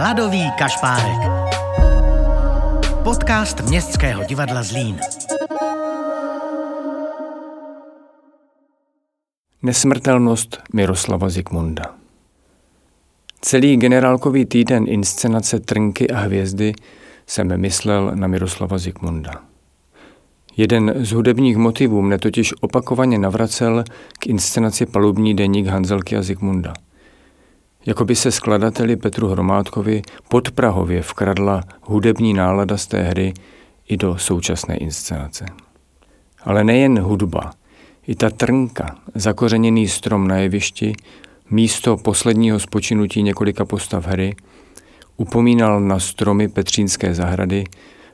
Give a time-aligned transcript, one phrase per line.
[0.00, 1.30] Hladový kašpárek.
[3.04, 5.00] Podcast Městského divadla Zlín.
[9.62, 11.94] Nesmrtelnost Miroslava Zikmunda
[13.40, 16.72] Celý generálkový týden inscenace Trnky a hvězdy
[17.26, 19.32] jsem myslel na Miroslava Zikmunda.
[20.56, 23.84] Jeden z hudebních motivů mne totiž opakovaně navracel
[24.18, 26.74] k inscenaci Palubní deník Hanzelky a Zikmunda.
[27.86, 33.34] Jako by se skladateli Petru Hromádkovi podprahově vkradla hudební nálada z té hry
[33.88, 35.46] i do současné inscenace.
[36.44, 37.50] Ale nejen hudba,
[38.06, 40.92] i ta trnka, zakořeněný strom na jevišti,
[41.50, 44.36] místo posledního spočinutí několika postav hry,
[45.16, 47.64] upomínal na stromy Petřínské zahrady,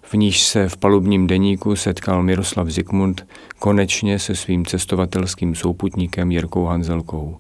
[0.03, 3.27] v níž se v palubním deníku setkal Miroslav Zikmund
[3.59, 7.37] konečně se svým cestovatelským souputníkem Jirkou Hanzelkou.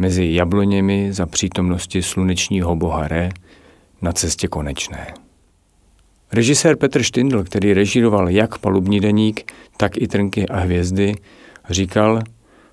[0.00, 3.28] Mezi jabloněmi za přítomnosti slunečního boha Re
[4.02, 5.06] na cestě konečné.
[6.32, 11.14] Režisér Petr Štindl, který režíroval jak palubní deník, tak i Trnky a hvězdy,
[11.70, 12.22] říkal,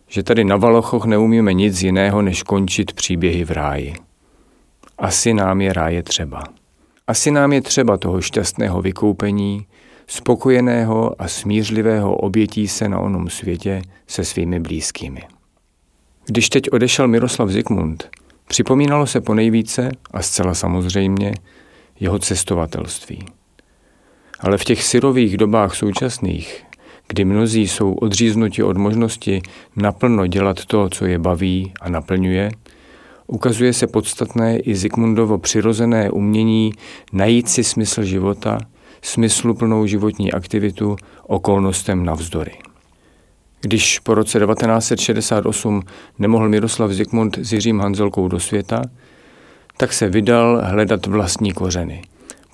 [0.07, 3.95] že tady na Valochoch neumíme nic jiného, než končit příběhy v ráji.
[4.97, 6.43] Asi nám je ráje třeba.
[7.07, 9.67] Asi nám je třeba toho šťastného vykoupení,
[10.07, 15.36] spokojeného a smířlivého obětí se na onom světě se svými blízkými.
[16.29, 18.09] Když teď odešel Miroslav Zikmund,
[18.47, 21.33] připomínalo se ponejvíce a zcela samozřejmě
[21.99, 23.25] jeho cestovatelství.
[24.39, 26.63] Ale v těch syrových dobách současných,
[27.07, 29.41] kdy mnozí jsou odříznuti od možnosti
[29.75, 32.51] naplno dělat to, co je baví a naplňuje,
[33.27, 36.71] ukazuje se podstatné i Zikmundovo přirozené umění
[37.13, 38.57] najít si smysl života,
[39.01, 40.95] smysluplnou životní aktivitu
[41.27, 42.66] okolnostem navzdory.
[43.61, 45.81] Když po roce 1968
[46.19, 48.81] nemohl Miroslav Zikmund s Jiřím Hanzelkou do světa,
[49.77, 52.01] tak se vydal hledat vlastní kořeny.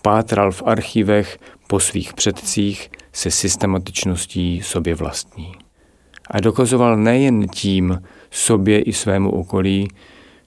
[0.02, 5.56] Pátral v archívech po svých předcích se systematičností sobě vlastní.
[6.32, 9.88] A dokazoval nejen tím sobě i svému okolí,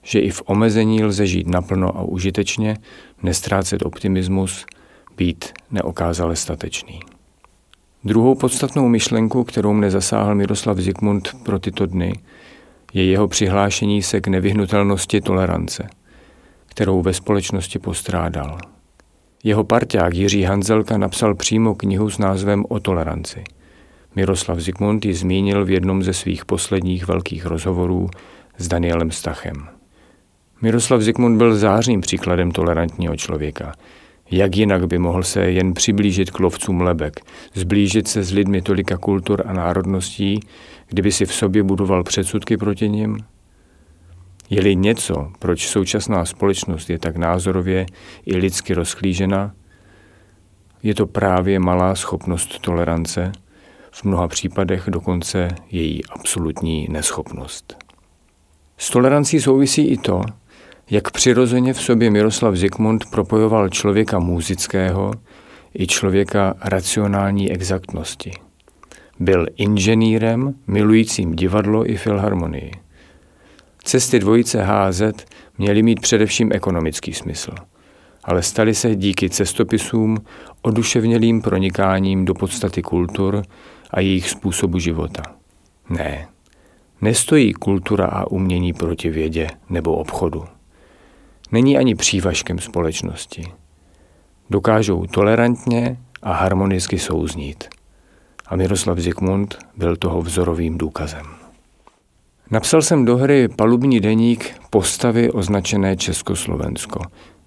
[0.03, 2.77] že i v omezení lze žít naplno a užitečně,
[3.23, 4.65] nestrácet optimismus,
[5.17, 6.99] být neokázale statečný.
[8.03, 12.13] Druhou podstatnou myšlenku, kterou mne zasáhl Miroslav Zikmund pro tyto dny,
[12.93, 15.87] je jeho přihlášení se k nevyhnutelnosti tolerance,
[16.65, 18.57] kterou ve společnosti postrádal.
[19.43, 23.43] Jeho parťák Jiří Hanzelka napsal přímo knihu s názvem O toleranci.
[24.15, 28.09] Miroslav Zikmund ji zmínil v jednom ze svých posledních velkých rozhovorů
[28.57, 29.67] s Danielem Stachem.
[30.61, 33.73] Miroslav Zikmund byl zářným příkladem tolerantního člověka.
[34.31, 37.19] Jak jinak by mohl se jen přiblížit k lovcům lebek,
[37.53, 40.39] zblížit se s lidmi tolika kultur a národností,
[40.87, 43.17] kdyby si v sobě budoval předsudky proti nim?
[44.49, 47.85] Je-li něco, proč současná společnost je tak názorově
[48.25, 49.53] i lidsky rozklížena,
[50.83, 53.31] je to právě malá schopnost tolerance,
[53.91, 57.77] v mnoha případech dokonce její absolutní neschopnost.
[58.77, 60.21] S tolerancí souvisí i to,
[60.89, 65.11] jak přirozeně v sobě Miroslav Zikmund propojoval člověka muzického
[65.79, 68.31] i člověka racionální exaktnosti.
[69.19, 72.71] Byl inženýrem, milujícím divadlo i filharmonii.
[73.83, 75.01] Cesty dvojice HZ
[75.57, 77.51] měly mít především ekonomický smysl,
[78.23, 80.17] ale staly se díky cestopisům
[80.61, 83.41] oduševnělým pronikáním do podstaty kultur
[83.91, 85.23] a jejich způsobu života.
[85.89, 86.27] Ne,
[87.01, 90.43] nestojí kultura a umění proti vědě nebo obchodu
[91.51, 93.43] není ani přívažkem společnosti.
[94.49, 97.63] Dokážou tolerantně a harmonicky souznít.
[98.47, 101.25] A Miroslav Zikmund byl toho vzorovým důkazem.
[102.51, 107.01] Napsal jsem do hry palubní deník postavy označené Československo,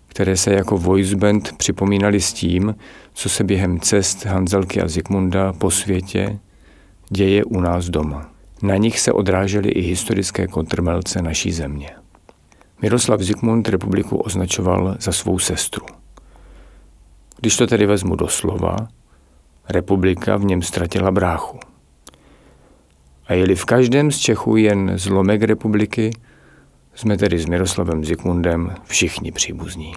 [0.06, 2.74] které se jako voice band připomínali s tím,
[3.14, 6.38] co se během cest Hanzelky a Zikmunda po světě
[7.10, 8.30] děje u nás doma.
[8.62, 11.99] Na nich se odrážely i historické kontrmelce naší země.
[12.82, 15.86] Miroslav Zikmund republiku označoval za svou sestru.
[17.36, 18.76] Když to tedy vezmu doslova,
[19.68, 21.58] republika v něm ztratila bráchu.
[23.26, 26.10] A jeli v každém z Čechů jen zlomek republiky,
[26.94, 29.92] jsme tedy s Miroslavem Zikmundem všichni příbuzní.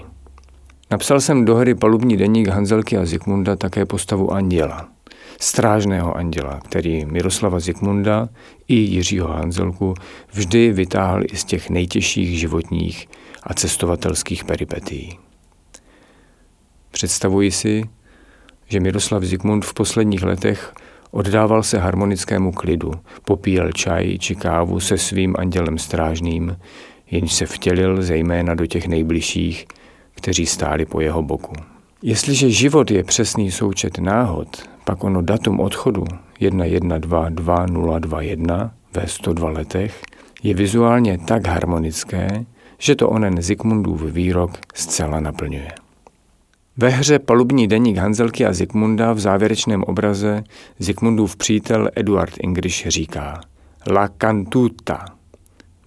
[0.92, 4.88] Napsal jsem do hry palubní deník Hanzelky a Zikmunda také postavu Anděla,
[5.44, 8.30] strážného anděla, který Miroslava Zikmunda
[8.68, 9.94] i Jiřího Hanzelku
[10.32, 13.10] vždy vytáhl i z těch nejtěžších životních
[13.44, 15.18] a cestovatelských peripetí.
[16.92, 17.84] Představuji si,
[18.68, 20.74] že Miroslav Zikmund v posledních letech
[21.12, 22.92] oddával se harmonickému klidu,
[23.26, 26.58] popíjel čaj či kávu se svým andělem strážným,
[27.12, 29.66] jenž se vtělil zejména do těch nejbližších,
[30.16, 31.54] kteří stáli po jeho boku.
[32.02, 36.04] Jestliže život je přesný součet náhod, pak ono datum odchodu
[36.40, 40.02] 112221 ve 102 letech
[40.44, 42.46] je vizuálně tak harmonické,
[42.78, 45.72] že to onen Zikmundův výrok zcela naplňuje.
[46.78, 50.44] Ve hře Palubní deník Hanzelky a Zikmunda v závěrečném obraze
[50.80, 53.42] Zikmundův přítel Eduard Ingriš říká
[53.92, 55.06] La cantuta.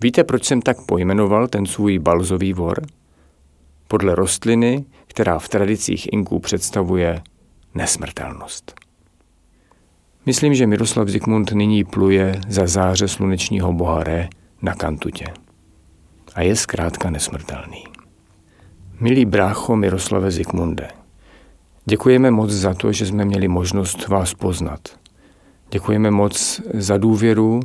[0.00, 2.82] Víte, proč jsem tak pojmenoval ten svůj balzový vor?
[3.88, 7.22] Podle rostliny, která v tradicích Inků představuje
[7.74, 8.85] nesmrtelnost.
[10.26, 14.28] Myslím, že Miroslav Zikmund nyní pluje za záře slunečního boha Re
[14.62, 15.24] na kantutě.
[16.34, 17.84] A je zkrátka nesmrtelný.
[19.00, 20.88] Milý brácho Miroslave Zikmunde,
[21.84, 24.80] děkujeme moc za to, že jsme měli možnost vás poznat.
[25.70, 27.60] Děkujeme moc za důvěru,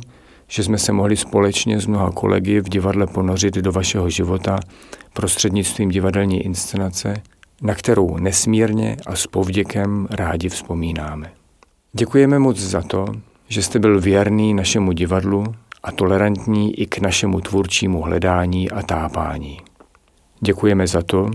[0.48, 4.58] že jsme se mohli společně s mnoha kolegy v divadle ponořit do vašeho života
[5.12, 7.14] prostřednictvím divadelní inscenace,
[7.62, 11.41] na kterou nesmírně a s povděkem rádi vzpomínáme.
[11.94, 13.06] Děkujeme moc za to,
[13.48, 15.44] že jste byl věrný našemu divadlu
[15.82, 19.60] a tolerantní i k našemu tvůrčímu hledání a tápání.
[20.40, 21.30] Děkujeme za to,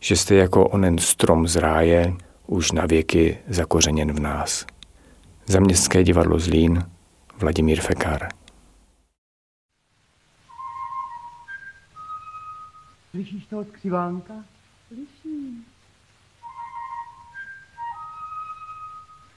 [0.00, 2.16] že jste jako onen strom z ráje
[2.46, 4.66] už na věky zakořeněn v nás.
[5.46, 6.84] Za Městské divadlo Zlín
[7.38, 8.28] Vladimír Fekar.
[13.10, 14.34] Slyšíš toho skřivánka?
[14.88, 15.71] Slyším.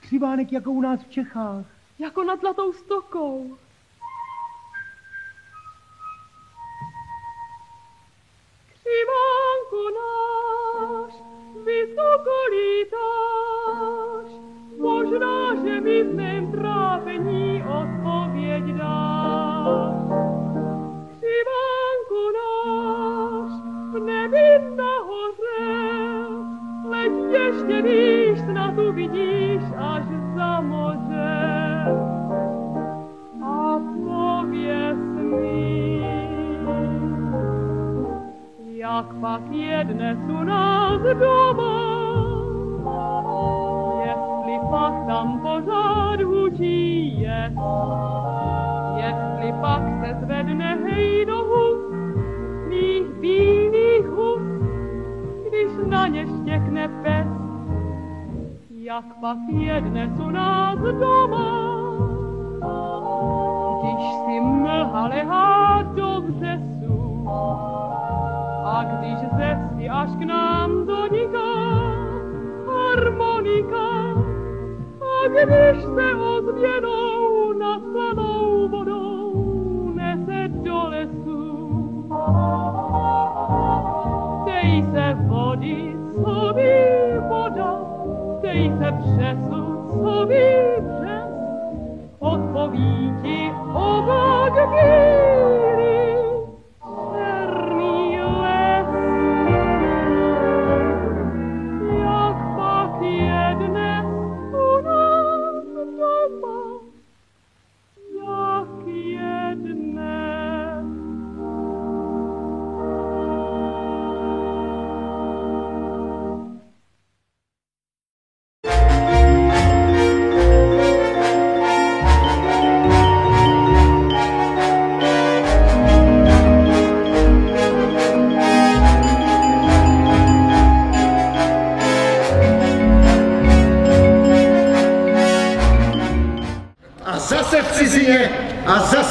[0.06, 1.66] Skřivánek jako u nás v Čechách.
[2.00, 3.58] Jako nad Zlatou stokou.
[8.68, 11.14] Křivánku náš,
[11.66, 14.28] vysoko lítáš,
[14.78, 19.96] možná, že mi v mém trápení odpověď dáš.
[21.18, 23.52] Křivánku náš,
[23.94, 25.75] v nebi nahoře,
[27.06, 30.04] leď ještě víš, snad uvidíš až
[30.36, 31.86] za moře.
[33.44, 36.02] A pověz mi,
[38.76, 42.06] jak pak je dnes u nás doma,
[44.06, 47.54] jestli pak tam pořád hučí je,
[48.96, 51.80] jestli pak se zvedne hej do hus,
[52.70, 53.55] mých když
[55.88, 57.28] na ně štěkne pes,
[58.70, 61.76] jak pak je dnes u nás doma,
[63.82, 67.28] když si mlha lehá do vřesu,
[68.66, 71.54] a když ze až k nám doniká
[72.68, 73.88] harmonika,
[75.02, 78.25] a když se ozvěnou na slanou
[84.96, 87.72] se vody, co ví voda,
[88.42, 89.62] dej se přesu,
[89.92, 90.56] co ví
[90.88, 91.30] přes,
[92.20, 95.35] odpoví ti obod bílý,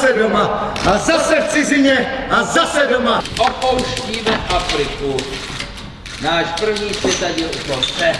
[0.04, 0.75] zase doma.
[0.87, 3.23] A zase v cizině a zase doma.
[3.38, 5.16] Opouštíme Afriku.
[6.23, 8.12] Náš první světadíl u konce.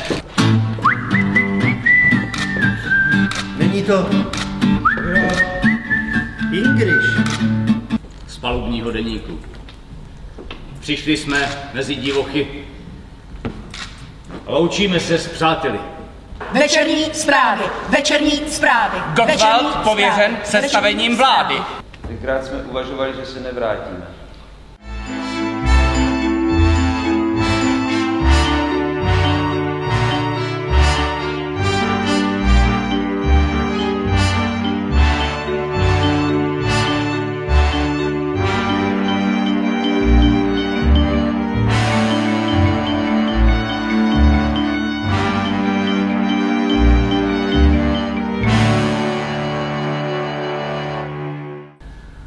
[3.57, 4.11] Není to...
[6.53, 7.05] Ingriš.
[8.27, 9.41] z palubního deníku.
[10.81, 12.47] Přišli jsme mezi divochy.
[14.47, 15.79] Loučíme se s přáteli.
[16.55, 18.99] Večerní zprávy, večerní zprávy.
[19.15, 21.55] Gottwald pověřen sestavením vlády.
[22.07, 24.07] Tenkrát jsme uvažovali, že se nevrátíme.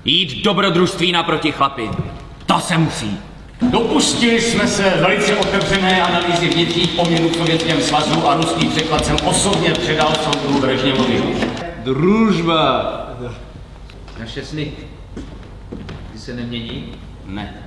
[0.09, 1.89] Jít dobrodružství naproti chlapi.
[2.45, 3.19] To se musí.
[3.61, 9.17] Dopustili jsme se velice otevřené analýzy vnitřních poměrů v Sovětském svazu a ruský překlad jsem
[9.25, 11.23] osobně předal soudu Brežněvovi.
[11.83, 12.93] Družba.
[14.19, 14.71] Naše sny.
[16.13, 16.91] Ty se nemění?
[17.25, 17.66] Ne.